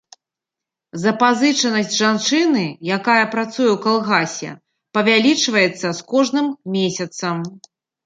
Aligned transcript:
Запазычанасць 1.03 1.93
жанчыны, 1.99 2.65
якая 2.97 3.19
працуе 3.37 3.69
ў 3.75 3.77
калгасе, 3.87 4.51
павялічваецца 4.99 5.87
з 6.03 6.11
кожным 6.13 6.53
месяцам. 6.81 7.37